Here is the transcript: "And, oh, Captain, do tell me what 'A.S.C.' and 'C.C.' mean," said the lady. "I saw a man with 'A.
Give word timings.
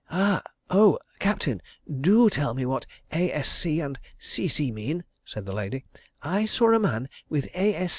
"And, 0.09 0.41
oh, 0.71 0.97
Captain, 1.19 1.61
do 1.87 2.27
tell 2.31 2.55
me 2.55 2.65
what 2.65 2.87
'A.S.C.' 3.11 3.81
and 3.81 3.99
'C.C.' 4.17 4.71
mean," 4.71 5.03
said 5.23 5.45
the 5.45 5.53
lady. 5.53 5.85
"I 6.23 6.47
saw 6.47 6.73
a 6.73 6.79
man 6.79 7.07
with 7.29 7.45
'A. 7.53 7.87